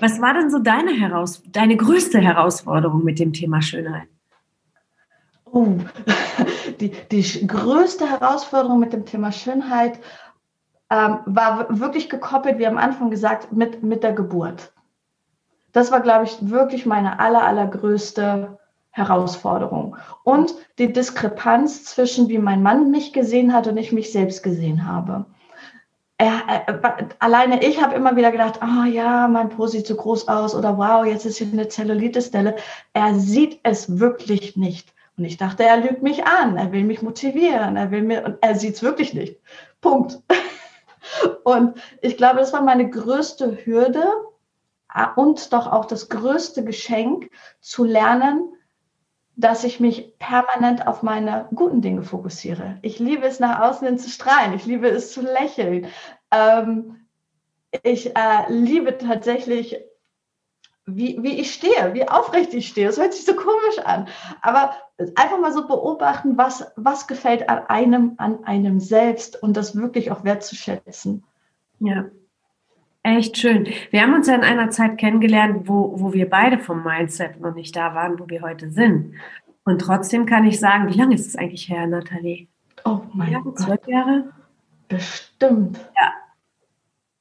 [0.00, 4.08] Was war denn so deine, Heraus deine größte Herausforderung mit dem Thema Schönheit?
[5.44, 5.76] Oh,
[6.80, 10.00] die, die größte Herausforderung mit dem Thema Schönheit
[10.88, 14.72] ähm, war wirklich gekoppelt, wie am Anfang gesagt, mit, mit der Geburt.
[15.72, 18.58] Das war, glaube ich, wirklich meine aller, allergrößte
[18.94, 19.96] Herausforderung.
[20.22, 24.86] Und die Diskrepanz zwischen, wie mein Mann mich gesehen hat und ich mich selbst gesehen
[24.86, 25.26] habe.
[26.16, 30.28] Er, er, alleine ich habe immer wieder gedacht, oh ja, mein Po sieht so groß
[30.28, 32.54] aus oder wow, jetzt ist hier eine Zellulite-Stelle.
[32.92, 34.94] Er sieht es wirklich nicht.
[35.18, 38.38] Und ich dachte, er lügt mich an, er will mich motivieren, er will mir, und
[38.42, 39.40] er sieht es wirklich nicht.
[39.80, 40.20] Punkt.
[41.44, 44.04] Und ich glaube, das war meine größte Hürde
[45.16, 47.30] und doch auch das größte Geschenk,
[47.60, 48.54] zu lernen,
[49.36, 52.78] dass ich mich permanent auf meine guten Dinge fokussiere.
[52.82, 54.54] Ich liebe es, nach außen hin zu strahlen.
[54.54, 55.86] Ich liebe es zu lächeln.
[56.30, 57.06] Ähm,
[57.82, 59.76] ich äh, liebe tatsächlich,
[60.86, 62.86] wie, wie ich stehe, wie aufrecht ich stehe.
[62.86, 64.06] Das hört sich so komisch an.
[64.42, 64.74] Aber
[65.16, 70.12] einfach mal so beobachten, was, was gefällt an einem, an einem selbst und das wirklich
[70.12, 71.24] auch wertzuschätzen.
[71.80, 72.04] Ja.
[73.06, 73.68] Echt schön.
[73.90, 77.54] Wir haben uns ja in einer Zeit kennengelernt, wo, wo wir beide vom Mindset noch
[77.54, 79.14] nicht da waren, wo wir heute sind.
[79.64, 82.48] Und trotzdem kann ich sagen, wie lange ist es eigentlich her, Nathalie?
[82.86, 83.58] Oh mein Jahre, Gott.
[83.58, 84.32] Zwölf Jahre?
[84.88, 85.78] Bestimmt.
[86.00, 86.12] Ja.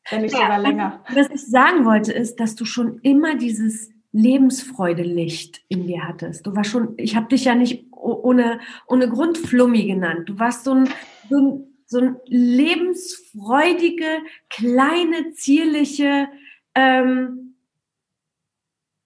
[0.09, 1.01] Wenn nicht Ja, sogar länger.
[1.13, 6.47] Was ich sagen wollte, ist, dass du schon immer dieses Lebensfreude-Licht in dir hattest.
[6.47, 10.29] Du warst schon, ich habe dich ja nicht ohne, ohne Grund Flummi genannt.
[10.29, 10.89] Du warst so ein,
[11.29, 16.27] so ein, so ein lebensfreudige, kleine, zierliche,
[16.75, 17.55] ähm,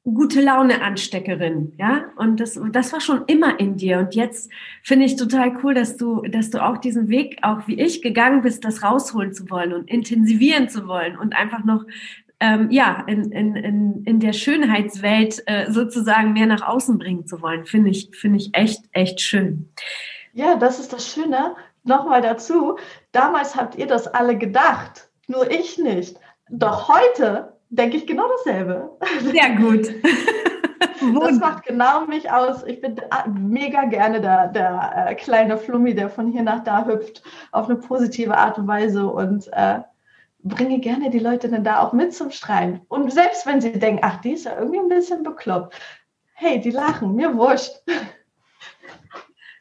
[0.03, 2.05] gute Laune Ansteckerin, ja?
[2.15, 3.99] Und das, das war schon immer in dir.
[3.99, 4.49] Und jetzt
[4.81, 8.41] finde ich total cool, dass du, dass du auch diesen Weg, auch wie ich, gegangen
[8.41, 11.83] bist, das rausholen zu wollen und intensivieren zu wollen und einfach noch
[12.39, 17.41] ähm, ja, in, in, in, in der Schönheitswelt äh, sozusagen mehr nach außen bringen zu
[17.41, 19.69] wollen, finde ich, finde ich echt, echt schön.
[20.33, 21.55] Ja, das ist das Schöne.
[21.87, 22.77] Nochmal dazu,
[23.13, 26.19] damals habt ihr das alle gedacht, nur ich nicht.
[26.49, 28.97] Doch heute denke ich genau dasselbe.
[29.21, 29.89] Sehr gut.
[30.99, 32.63] Das macht genau mich aus.
[32.63, 37.21] Ich bin mega gerne der, der äh, kleine Flummi, der von hier nach da hüpft,
[37.51, 39.81] auf eine positive Art und Weise und äh,
[40.43, 42.81] bringe gerne die Leute dann da auch mit zum Strahlen.
[42.87, 45.75] Und selbst wenn sie denken, ach, die ist ja irgendwie ein bisschen bekloppt.
[46.33, 47.73] Hey, die lachen, mir wurscht.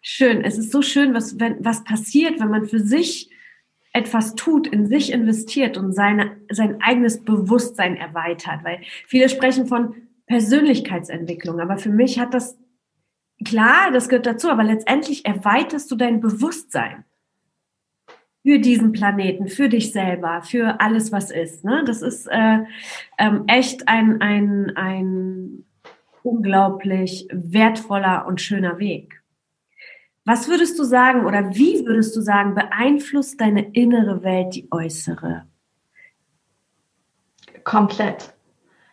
[0.09, 0.45] Schön.
[0.45, 3.29] Es ist so schön, was, wenn, was passiert, wenn man für sich
[3.93, 8.63] etwas tut, in sich investiert und seine, sein eigenes Bewusstsein erweitert.
[8.63, 9.97] Weil viele sprechen von
[10.29, 12.57] Persönlichkeitsentwicklung, aber für mich hat das,
[13.45, 17.05] klar, das gehört dazu, aber letztendlich erweiterst du dein Bewusstsein
[18.43, 21.65] für diesen Planeten, für dich selber, für alles, was ist.
[21.65, 21.83] Ne?
[21.85, 22.59] Das ist äh,
[23.19, 25.65] ähm, echt ein, ein, ein
[26.23, 29.21] unglaublich wertvoller und schöner Weg.
[30.27, 35.47] Was würdest du sagen oder wie würdest du sagen, beeinflusst deine innere Welt die äußere?
[37.63, 38.35] Komplett.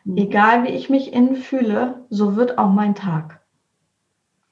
[0.05, 3.41] Egal wie ich mich innen fühle, so wird auch mein Tag.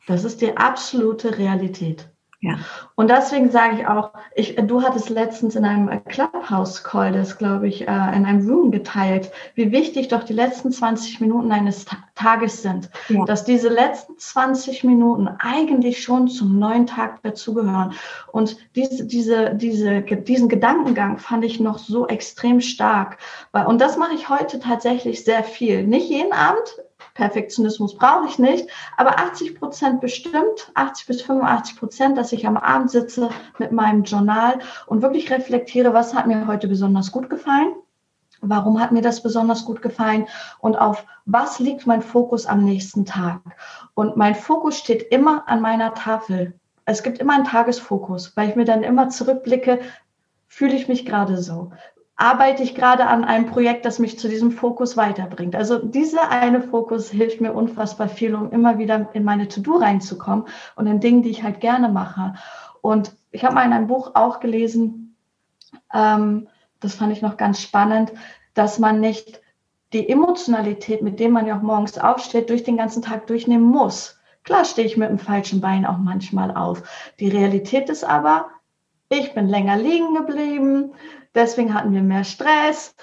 [0.08, 2.11] Das ist die absolute Realität.
[2.43, 2.56] Ja.
[2.95, 7.82] Und deswegen sage ich auch, ich, du hattest letztens in einem Clubhouse-Call, das glaube ich,
[7.82, 12.62] äh, in einem Room geteilt, wie wichtig doch die letzten 20 Minuten eines Ta Tages
[12.62, 12.89] sind.
[13.10, 13.25] Ja.
[13.25, 17.93] Dass diese letzten 20 Minuten eigentlich schon zum neuen Tag dazugehören.
[18.32, 23.17] Und diese, diese, diese, diesen Gedankengang fand ich noch so extrem stark.
[23.51, 25.88] Weil, und das mache ich heute tatsächlich sehr viel.
[25.88, 26.75] Nicht jeden Abend,
[27.13, 32.58] Perfektionismus brauche ich nicht, aber 80 Prozent bestimmt, 80 bis 85 Prozent, dass ich am
[32.58, 37.74] Abend sitze mit meinem Journal und wirklich reflektiere, was hat mir heute besonders gut gefallen,
[38.41, 40.28] warum hat mir das besonders gut gefallen
[40.60, 43.41] und auf was liegt mein Fokus am nächsten Tag.
[43.93, 46.54] Und mein Fokus steht immer an meiner Tafel.
[46.86, 49.80] Es gibt immer einen Tagesfokus, weil ich mir dann immer zurückblicke,
[50.47, 51.71] fühle ich mich gerade so
[52.21, 55.55] arbeite ich gerade an einem Projekt, das mich zu diesem Fokus weiterbringt.
[55.55, 60.45] Also dieser eine Fokus hilft mir unfassbar viel, um immer wieder in meine To-Do reinzukommen
[60.75, 62.36] und in Dingen, die ich halt gerne mache.
[62.81, 65.15] Und ich habe mal in einem Buch auch gelesen,
[65.93, 66.47] ähm,
[66.79, 68.12] das fand ich noch ganz spannend,
[68.53, 69.41] dass man nicht
[69.91, 74.19] die Emotionalität, mit dem man ja auch morgens aufsteht, durch den ganzen Tag durchnehmen muss.
[74.43, 76.84] Klar stehe ich mit dem falschen Bein auch manchmal auf.
[77.19, 78.49] Die Realität ist aber,
[79.12, 80.93] ich bin länger liegen geblieben,
[81.34, 82.95] Deswegen hatten wir mehr Stress.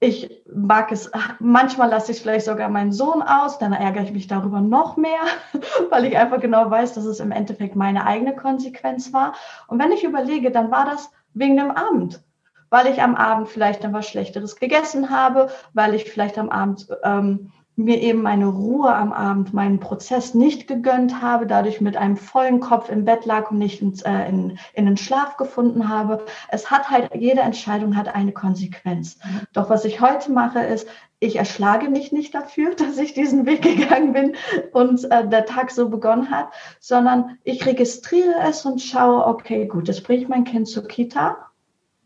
[0.00, 4.28] Ich mag es, manchmal lasse ich vielleicht sogar meinen Sohn aus, dann ärgere ich mich
[4.28, 5.20] darüber noch mehr,
[5.90, 9.34] weil ich einfach genau weiß, dass es im Endeffekt meine eigene Konsequenz war.
[9.66, 12.22] Und wenn ich überlege, dann war das wegen dem Abend,
[12.70, 16.86] weil ich am Abend vielleicht dann was Schlechteres gegessen habe, weil ich vielleicht am Abend
[17.02, 22.16] ähm, mir eben meine Ruhe am Abend, meinen Prozess nicht gegönnt habe, dadurch mit einem
[22.16, 26.26] vollen Kopf im Bett lag und nicht ins, äh, in, in den Schlaf gefunden habe.
[26.48, 29.18] Es hat halt, jede Entscheidung hat eine Konsequenz.
[29.24, 29.40] Mhm.
[29.52, 30.88] Doch was ich heute mache, ist,
[31.20, 34.36] ich erschlage mich nicht dafür, dass ich diesen Weg gegangen bin
[34.72, 36.48] und äh, der Tag so begonnen hat,
[36.80, 41.36] sondern ich registriere es und schaue, okay, gut, jetzt bringe ich mein Kind zur Kita,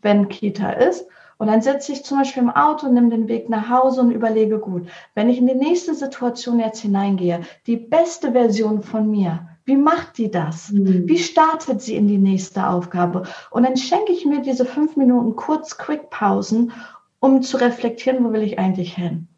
[0.03, 1.07] wenn Kita ist.
[1.39, 4.59] Und dann sitze ich zum Beispiel im Auto, nehme den Weg nach Hause und überlege,
[4.59, 9.77] gut, wenn ich in die nächste Situation jetzt hineingehe, die beste Version von mir, wie
[9.77, 10.73] macht die das?
[10.73, 11.09] Mhm.
[11.09, 13.25] Wie startet sie in die nächste Aufgabe?
[13.51, 16.73] Und dann schenke ich mir diese fünf Minuten kurz Quick-Pausen,
[17.21, 19.29] um zu reflektieren, wo will ich eigentlich hin?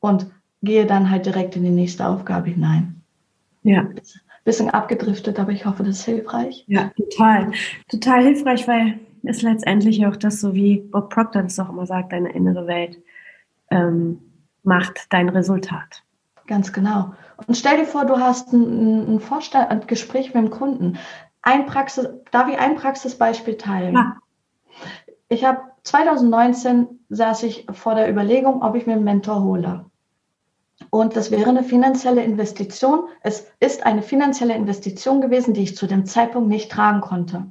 [0.00, 0.30] Und
[0.62, 3.02] gehe dann halt direkt in die nächste Aufgabe hinein.
[3.64, 3.88] Ja.
[4.44, 6.64] bisschen abgedriftet, aber ich hoffe, das ist hilfreich.
[6.68, 7.50] Ja, total.
[7.90, 12.12] Total hilfreich, weil es letztendlich auch das, so wie Bob Proctor das auch immer sagt,
[12.12, 12.98] deine innere Welt
[13.70, 14.20] ähm,
[14.62, 16.02] macht dein Resultat.
[16.46, 17.12] Ganz genau.
[17.46, 20.98] Und stell dir vor, du hast ein, ein, Vorstand, ein Gespräch mit dem Kunden.
[21.42, 23.94] Ein Praxis, darf ich ein Praxisbeispiel teilen?
[23.94, 24.16] Ja.
[25.28, 29.84] Ich habe 2019 saß ich vor der Überlegung, ob ich mir einen Mentor hole.
[30.90, 33.08] Und das wäre eine finanzielle Investition.
[33.22, 37.46] Es ist eine finanzielle Investition gewesen, die ich zu dem Zeitpunkt nicht tragen konnte.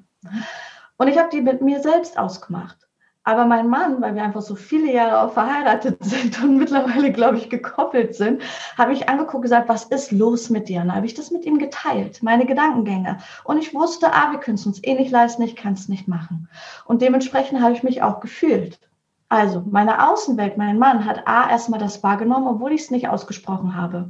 [0.98, 2.88] Und ich habe die mit mir selbst ausgemacht.
[3.28, 7.38] Aber mein Mann, weil wir einfach so viele Jahre auch verheiratet sind und mittlerweile, glaube
[7.38, 8.42] ich, gekoppelt sind,
[8.78, 10.80] habe ich angeguckt und gesagt, was ist los mit dir?
[10.80, 13.18] Und habe ich das mit ihm geteilt, meine Gedankengänge.
[13.44, 16.08] Und ich wusste, ah, wir können es uns eh nicht leisten, ich kann es nicht
[16.08, 16.48] machen.
[16.86, 18.80] Und dementsprechend habe ich mich auch gefühlt.
[19.28, 23.76] Also meine Außenwelt, mein Mann hat A erstmal das wahrgenommen, obwohl ich es nicht ausgesprochen
[23.76, 24.10] habe.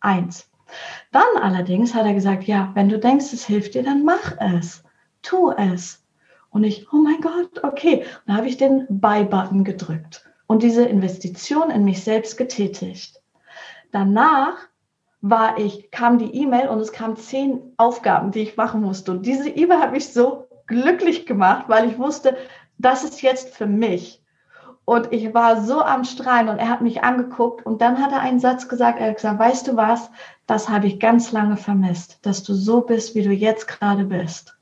[0.00, 0.50] Eins.
[1.12, 4.82] Dann allerdings hat er gesagt, ja, wenn du denkst, es hilft dir, dann mach es.
[5.22, 6.04] Tu es.
[6.56, 8.06] Und ich, oh mein Gott, okay.
[8.26, 13.20] Dann habe ich den Buy-Button gedrückt und diese Investition in mich selbst getätigt.
[13.92, 14.56] Danach
[15.20, 19.10] war ich, kam die E-Mail und es kamen zehn Aufgaben, die ich machen musste.
[19.10, 22.38] Und diese E-Mail hat mich so glücklich gemacht, weil ich wusste,
[22.78, 24.24] das ist jetzt für mich.
[24.86, 28.20] Und ich war so am Strahlen und er hat mich angeguckt und dann hat er
[28.20, 30.10] einen Satz gesagt, er hat gesagt, weißt du was,
[30.46, 34.56] das habe ich ganz lange vermisst, dass du so bist, wie du jetzt gerade bist.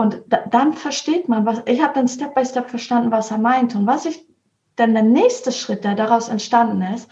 [0.00, 3.36] Und da, dann versteht man, was, ich habe dann Step by Step verstanden, was er
[3.36, 4.26] meinte und was ich,
[4.76, 7.06] dann der nächste Schritt, der daraus entstanden ist,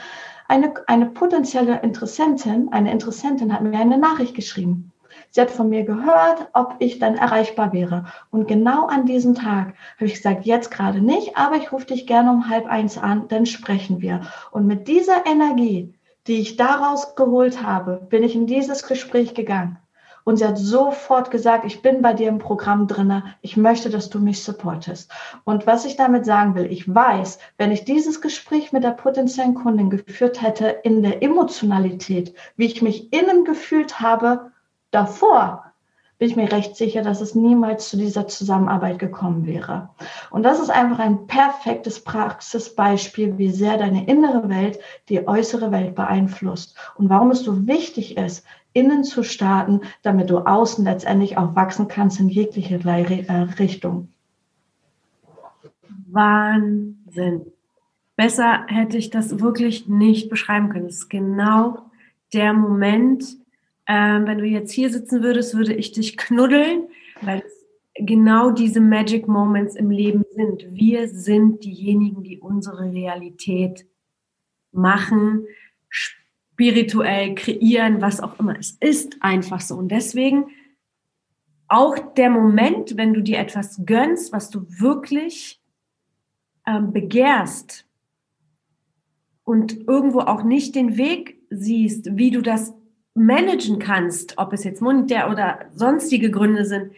[0.48, 4.90] eine, eine potenzielle Interessentin, eine Interessentin hat mir eine Nachricht geschrieben.
[5.28, 8.06] Sie hat von mir gehört, ob ich dann erreichbar wäre.
[8.30, 12.06] Und genau an diesem Tag habe ich gesagt, jetzt gerade nicht, aber ich rufe dich
[12.06, 14.22] gerne um halb eins an, dann sprechen wir.
[14.50, 15.92] Und mit dieser Energie,
[16.26, 19.76] die ich daraus geholt habe, bin ich in dieses Gespräch gegangen.
[20.28, 23.24] Und sie hat sofort gesagt, ich bin bei dir im Programm drinne.
[23.40, 25.10] Ich möchte, dass du mich supportest.
[25.44, 29.54] Und was ich damit sagen will, ich weiß, wenn ich dieses Gespräch mit der potenziellen
[29.54, 34.52] Kundin geführt hätte in der Emotionalität, wie ich mich innen gefühlt habe,
[34.90, 35.67] davor
[36.18, 39.90] bin ich mir recht sicher, dass es niemals zu dieser Zusammenarbeit gekommen wäre.
[40.30, 45.94] Und das ist einfach ein perfektes Praxisbeispiel, wie sehr deine innere Welt die äußere Welt
[45.94, 51.54] beeinflusst und warum es so wichtig ist, innen zu starten, damit du außen letztendlich auch
[51.54, 54.08] wachsen kannst in jegliche äh, Richtung.
[56.10, 57.46] Wahnsinn.
[58.16, 60.86] Besser hätte ich das wirklich nicht beschreiben können.
[60.86, 61.78] Es ist genau
[62.32, 63.24] der Moment,
[63.88, 66.88] ähm, wenn du jetzt hier sitzen würdest, würde ich dich knuddeln,
[67.22, 67.58] weil es
[67.94, 70.66] genau diese Magic Moments im Leben sind.
[70.70, 73.86] Wir sind diejenigen, die unsere Realität
[74.72, 75.46] machen,
[75.88, 78.58] spirituell kreieren, was auch immer.
[78.58, 79.76] Es ist einfach so.
[79.76, 80.46] Und deswegen
[81.66, 85.62] auch der Moment, wenn du dir etwas gönnst, was du wirklich
[86.66, 87.86] ähm, begehrst
[89.44, 92.74] und irgendwo auch nicht den Weg siehst, wie du das
[93.18, 96.92] managen kannst, ob es jetzt monetär oder sonstige Gründe sind,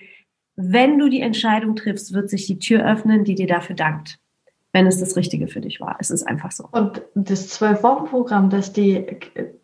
[0.57, 4.19] wenn du die Entscheidung triffst, wird sich die Tür öffnen, die dir dafür dankt,
[4.73, 5.97] wenn es das Richtige für dich war.
[5.99, 6.69] Es ist einfach so.
[6.71, 9.07] Und das Zwölf-Wochen-Programm, das die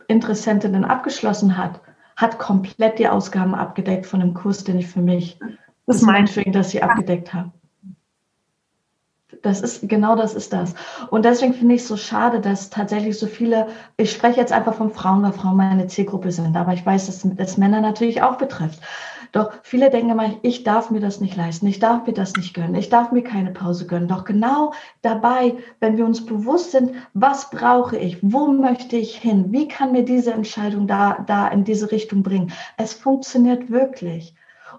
[0.08, 1.80] Interessentin dann abgeschlossen hat,
[2.16, 5.38] hat komplett die Ausgaben abgedeckt von dem Kurs, den ich für mich,
[5.86, 7.52] das, das Mindfreeing, das sie abgedeckt habe.
[9.46, 10.74] Das ist, genau das ist das.
[11.08, 14.74] Und deswegen finde ich es so schade, dass tatsächlich so viele, ich spreche jetzt einfach
[14.74, 18.38] von Frauen, weil Frauen meine Zielgruppe sind, aber ich weiß, dass es Männer natürlich auch
[18.38, 18.80] betrifft.
[19.30, 22.54] Doch viele denken immer, ich darf mir das nicht leisten, ich darf mir das nicht
[22.54, 24.08] gönnen, ich darf mir keine Pause gönnen.
[24.08, 29.52] Doch genau dabei, wenn wir uns bewusst sind, was brauche ich, wo möchte ich hin,
[29.52, 34.34] wie kann mir diese Entscheidung da, da in diese Richtung bringen, es funktioniert wirklich.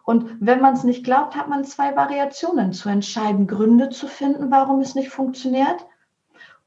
[0.09, 4.49] Und wenn man es nicht glaubt, hat man zwei Variationen zu entscheiden, Gründe zu finden,
[4.49, 5.85] warum es nicht funktioniert.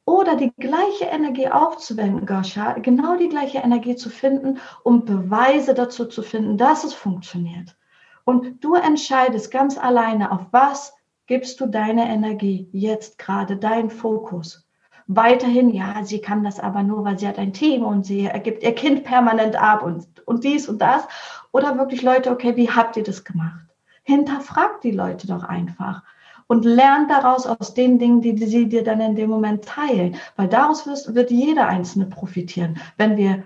[0.04, 6.04] Oder die gleiche Energie aufzuwenden, Goscha, genau die gleiche Energie zu finden, um Beweise dazu
[6.04, 7.78] zu finden, dass es funktioniert.
[8.24, 10.92] Und du entscheidest ganz alleine, auf was
[11.26, 14.68] gibst du deine Energie jetzt gerade, dein Fokus.
[15.12, 18.62] Weiterhin, ja, sie kann das aber nur, weil sie hat ein Team und sie ergibt
[18.62, 21.02] ihr Kind permanent ab und, und dies und das.
[21.50, 23.66] Oder wirklich Leute, okay, wie habt ihr das gemacht?
[24.04, 26.04] Hinterfragt die Leute doch einfach
[26.46, 30.14] und lernt daraus aus den Dingen, die sie dir dann in dem Moment teilen.
[30.36, 33.42] Weil daraus wird, wird jeder Einzelne profitieren, wenn wir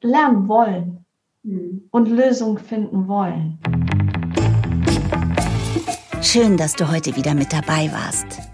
[0.00, 1.04] lernen wollen
[1.44, 1.84] mhm.
[1.92, 3.60] und Lösungen finden wollen.
[6.20, 8.53] Schön, dass du heute wieder mit dabei warst.